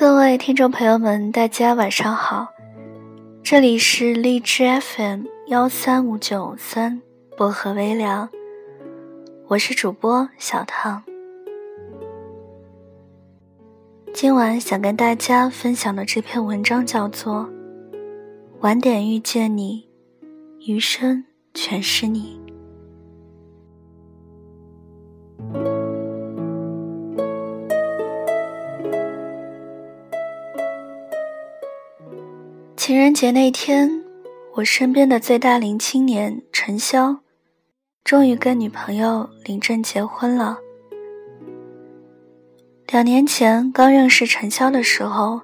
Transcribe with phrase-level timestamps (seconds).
[0.00, 2.48] 各位听众朋友们，大家晚上好，
[3.42, 7.02] 这里是荔枝 FM 幺三五九三
[7.36, 8.26] 薄荷微凉，
[9.48, 11.04] 我是主播小烫。
[14.14, 17.46] 今晚想跟大家分享的这篇文章叫做
[18.60, 19.86] 《晚点遇见你，
[20.60, 22.40] 余生全是你》。
[32.90, 34.02] 情人节那天，
[34.54, 37.18] 我身边的最大龄青年陈潇，
[38.02, 40.58] 终于跟女朋友领证结婚了。
[42.88, 45.42] 两年前刚认识陈潇的时候，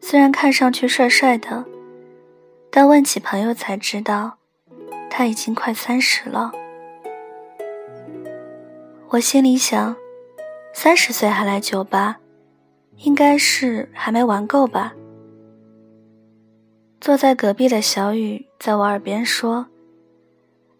[0.00, 1.64] 虽然看上去帅帅的，
[2.70, 4.38] 但问起朋友才知道，
[5.10, 6.52] 他已经快三十了。
[9.08, 9.96] 我心里想，
[10.72, 12.20] 三十岁还来酒吧，
[12.98, 14.94] 应该是还没玩够吧。
[17.00, 19.66] 坐在隔壁的小雨在我耳边说：“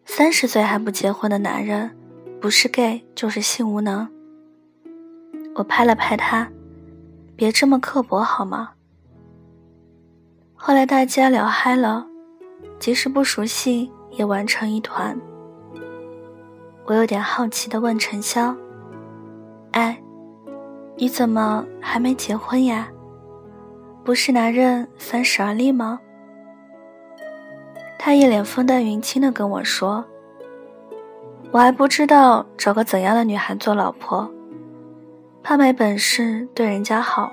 [0.05, 1.91] 三十岁还不结婚的男人，
[2.39, 4.07] 不是 gay 就是性无能。”
[5.57, 6.47] 我拍了拍他
[7.35, 8.73] ：“别这么刻薄好吗？”
[10.55, 12.07] 后来大家聊嗨了，
[12.79, 15.19] 即使不熟悉也玩成一团。
[16.85, 18.55] 我有点好奇的问陈潇
[19.73, 19.99] ：“哎，
[20.97, 22.89] 你怎么还没结婚呀？
[24.05, 25.99] 不是男人三十而立吗？”
[28.03, 30.03] 他一脸风淡云轻的跟我说
[31.53, 34.27] ：“我还不知道找个怎样的女孩做老婆，
[35.43, 37.31] 怕没本事对人家好，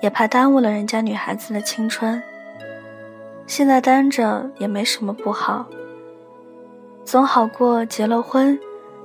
[0.00, 2.22] 也怕耽误了人家女孩子的青春。
[3.48, 5.66] 现在单着也没什么不好，
[7.04, 8.56] 总好过结了婚，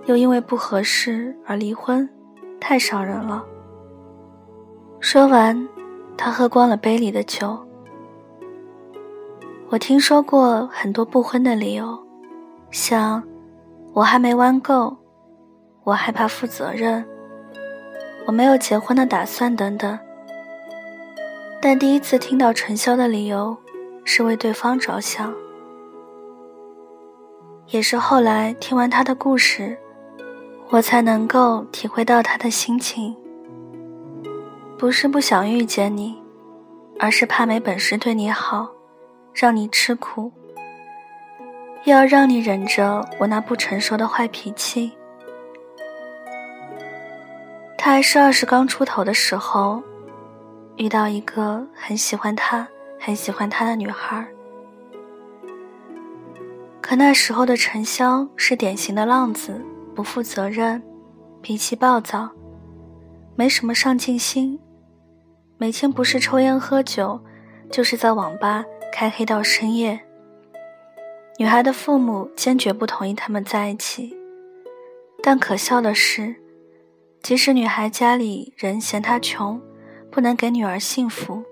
[0.06, 2.08] 又因为不合适而离婚，
[2.60, 3.44] 太伤人了。”
[5.02, 5.68] 说完，
[6.16, 7.67] 他喝光了杯里的酒。
[9.70, 12.00] 我听说过很多不婚的理由，
[12.72, 13.22] 像
[13.94, 14.96] 我还没玩够，
[15.84, 17.06] 我害怕负责任，
[18.26, 20.00] 我没有结婚的打算等等。
[21.62, 23.58] 但第一次听到陈潇的理由
[24.06, 25.34] 是为对方着想，
[27.68, 29.78] 也是后来听完他的故事，
[30.70, 33.14] 我才能够体会到他的心情。
[34.78, 36.16] 不是不想遇见你，
[37.00, 38.70] 而是怕没本事对你好。
[39.40, 40.32] 让你吃苦，
[41.84, 44.92] 又要让你忍着我那不成熟的坏脾气。
[47.78, 49.84] 他还是二十刚出头的时候，
[50.78, 52.68] 遇到一个很喜欢他、
[53.00, 54.28] 很喜欢他的女孩。
[56.82, 60.82] 可那时候的陈潇是典型的浪子，不负责任，
[61.44, 62.28] 脾气暴躁，
[63.36, 64.60] 没什么上进心，
[65.60, 67.24] 每天不是抽烟喝酒，
[67.70, 68.66] 就是在网吧。
[68.92, 70.00] 开黑到深夜。
[71.38, 74.18] 女孩的父母坚决不同意他们在一起，
[75.22, 76.36] 但可笑的是，
[77.22, 79.62] 即使女孩家里人嫌她穷，
[80.10, 81.44] 不能给女儿幸福，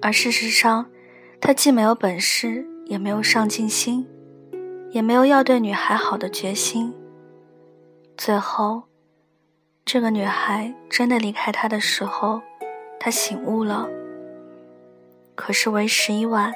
[0.00, 0.86] 而事实上，
[1.40, 4.08] 她既没有本事，也没有上进心，
[4.90, 6.94] 也没有要对女孩好的决心。
[8.16, 8.84] 最后，
[9.84, 12.40] 这个女孩真的离开他的时候，
[12.98, 13.88] 他醒悟了。
[15.34, 16.52] 可是为时已晚。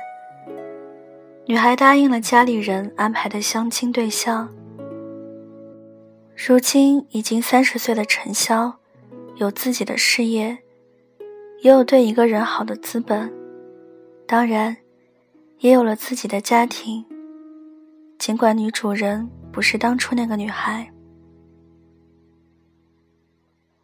[1.47, 4.53] 女孩答应了家里人安排的相亲对象。
[6.35, 8.75] 如今已经三十岁的陈潇，
[9.37, 10.59] 有自己的事业，
[11.63, 13.33] 也有对一个人好的资本，
[14.27, 14.77] 当然，
[15.61, 17.05] 也有了自己的家庭。
[18.19, 20.91] 尽管女主人不是当初那个女孩。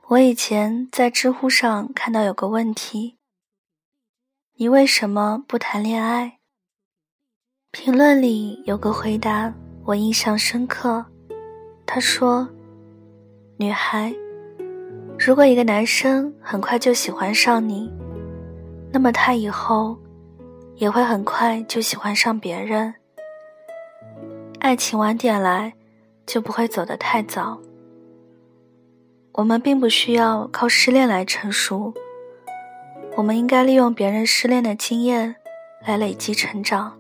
[0.08, 3.16] 我以前在知乎上看到有个问题：
[4.62, 6.38] 你为什么不谈恋爱？
[7.72, 9.52] 评论里有个回答，
[9.84, 11.04] 我印象深刻。
[11.84, 12.48] 他说
[13.58, 14.14] ：“女孩，
[15.18, 17.90] 如果一个男生很快就喜欢上你，
[18.92, 19.98] 那么他以后
[20.76, 22.94] 也会很快就喜欢上别人。
[24.60, 25.72] 爱情晚点来，
[26.24, 27.60] 就不会走得太早。
[29.32, 31.92] 我们并不需要靠失恋来成熟，
[33.16, 35.36] 我们应该利用别人失恋的经验
[35.86, 36.96] 来累积成长。”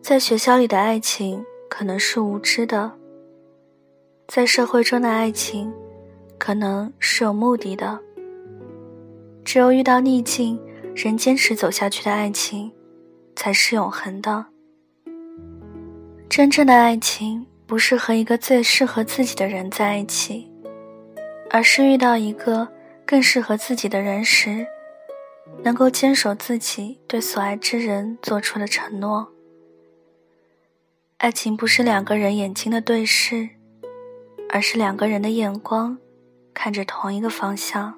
[0.00, 2.92] 在学校里的爱情可能是无知的，
[4.28, 5.72] 在社会中的爱情
[6.38, 7.98] 可能是有目的的。
[9.44, 10.60] 只有遇到逆境
[10.94, 12.70] 仍坚持走下去的爱情，
[13.34, 14.46] 才是永恒的。
[16.28, 20.48] 真正的爱情不是和一个最适合自己的人在一起，
[21.50, 22.68] 而是遇到一个
[23.06, 24.66] 更适合自己的人时，
[25.62, 29.28] 能够坚守自己对所爱之人做出的承诺。
[31.18, 33.48] 爱情不是两个人眼睛的对视，
[34.50, 35.96] 而是两个人的眼光
[36.52, 37.94] 看着同一个方向。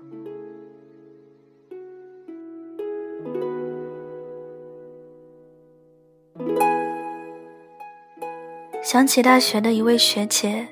[8.82, 10.68] 想起大学的一位学姐，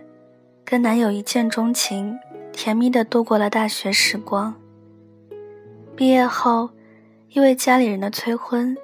[0.65, 2.19] 跟男友一见钟情，
[2.57, 4.55] 甜蜜的度过了大学时光。
[5.95, 6.71] 毕业后，
[7.29, 8.75] 因为家里人的催婚，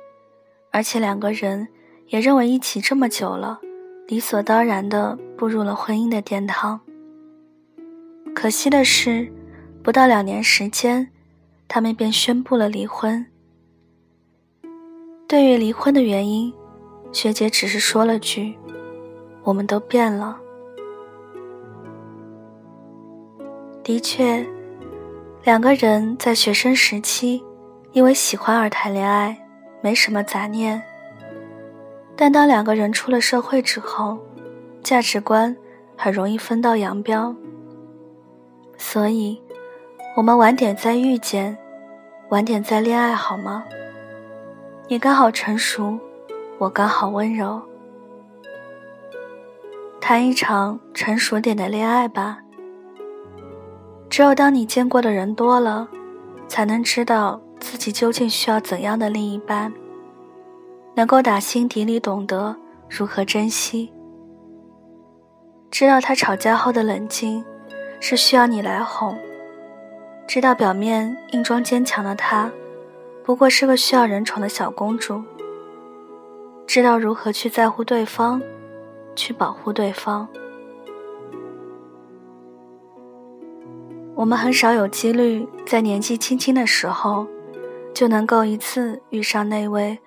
[0.70, 1.66] 而且两个人
[2.08, 3.58] 也认为一起这么久了，
[4.06, 6.78] 理所当然的步入了婚姻的殿堂。
[8.34, 9.32] 可惜的是，
[9.82, 11.08] 不到两年时间，
[11.66, 13.24] 他们便宣布了离婚。
[15.26, 16.52] 对于离婚的原因，
[17.10, 18.54] 学姐只是说了句。
[19.44, 20.41] 我们都变了。
[23.84, 24.46] 的确，
[25.42, 27.42] 两个人在学生时期
[27.92, 29.36] 因为喜欢而谈恋爱，
[29.80, 30.80] 没什么杂念。
[32.14, 34.18] 但当两个人出了社会之后，
[34.82, 35.56] 价值观
[35.96, 37.34] 很容易分道扬镳。
[38.78, 39.42] 所以，
[40.16, 41.58] 我们晚点再遇见，
[42.28, 43.64] 晚点再恋爱好吗？
[44.86, 45.98] 你刚好成熟，
[46.58, 47.60] 我刚好温柔。
[50.00, 52.41] 谈一场成熟点的恋爱吧。
[54.12, 55.88] 只有当你见过的人多了，
[56.46, 59.72] 才能知道自己究竟需要怎样的另一半，
[60.94, 62.54] 能够打心底里懂得
[62.90, 63.90] 如何珍惜，
[65.70, 67.42] 知道他吵架后的冷静
[68.00, 69.16] 是需要你来哄，
[70.26, 72.52] 知道表面硬装坚强的他
[73.24, 75.22] 不过是个需要人宠的小公主，
[76.66, 78.42] 知道如何去在乎对方。
[79.14, 80.26] 去保护对方。
[84.22, 87.26] 我们很少有几率在年纪轻轻的时候，
[87.92, 89.98] 就能够一次遇上那位，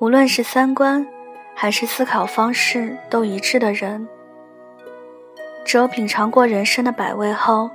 [0.00, 1.06] 无论是三观
[1.54, 4.06] 还是思考方式都一致的人。
[5.64, 7.70] 只有品尝过人生的百味后，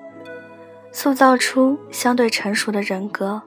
[0.91, 3.42] 塑造出相对成熟的人格，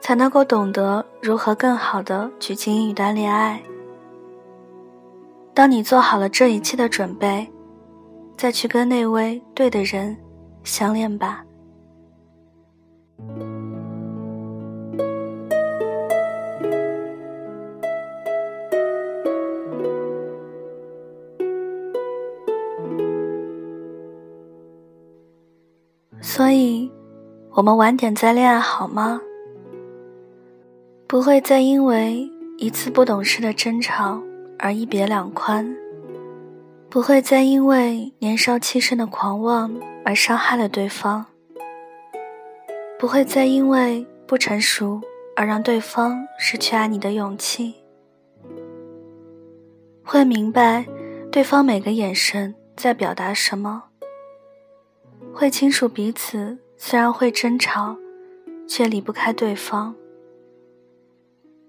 [0.00, 3.60] 才能够懂得如何更好的去经营一段恋爱。
[5.52, 7.50] 当你做好了这一切的准备，
[8.36, 10.16] 再去跟那位对的人
[10.64, 11.44] 相恋吧。
[26.20, 26.90] 所以，
[27.52, 29.20] 我们晚点再恋爱好吗？
[31.06, 32.28] 不会再因为
[32.58, 34.20] 一次不懂事的争吵。
[34.56, 35.76] 而一别两宽，
[36.88, 39.70] 不会再因为年少气盛的狂妄
[40.04, 41.24] 而伤害了对方，
[42.98, 45.00] 不会再因为不成熟
[45.34, 47.74] 而让对方失去爱你的勇气，
[50.04, 50.86] 会明白
[51.32, 53.84] 对方每个眼神在表达什么，
[55.32, 57.96] 会清楚彼此虽然会争吵，
[58.68, 59.94] 却离不开对方，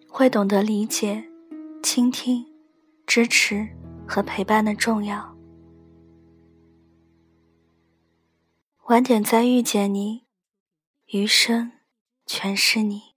[0.08, 1.24] 会懂得理解、
[1.82, 2.46] 倾听。
[3.08, 3.68] 支持
[4.08, 5.35] 和陪伴的重要。
[8.88, 10.26] 晚点再遇见你，
[11.08, 11.72] 余生
[12.28, 13.16] 全是你。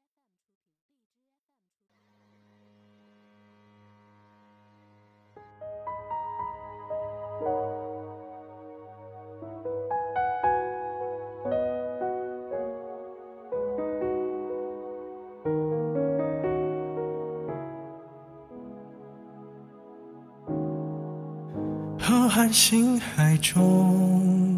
[22.01, 24.58] 浩瀚星海中，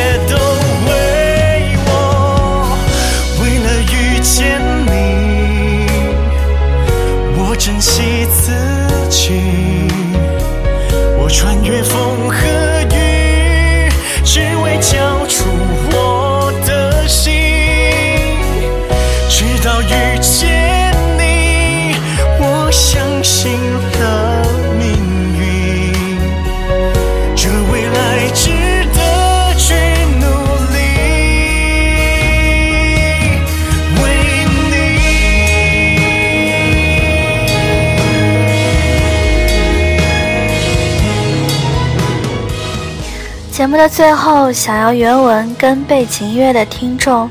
[43.61, 47.29] 节目的最后，想要原文跟背景音乐的听众，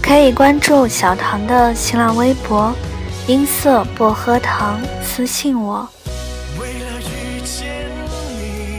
[0.00, 2.74] 可以关注小唐的新浪微博
[3.28, 5.86] “音色薄荷糖”，私信我。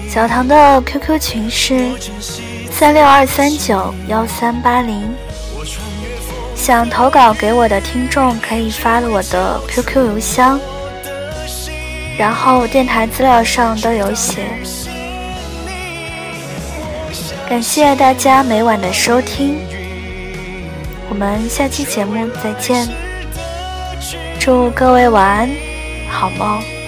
[0.09, 1.91] 小唐的 QQ 群是
[2.71, 5.13] 三六二三九幺三八零，
[6.55, 10.59] 想投稿给我的听众可以发我的 QQ 邮箱，
[12.17, 14.47] 然后电台资料上都有写。
[17.49, 19.57] 感谢大家每晚的收听，
[21.09, 22.13] 我们下期节目
[22.43, 22.87] 再见，
[24.39, 25.49] 祝各位晚安，
[26.11, 26.78] 好梦。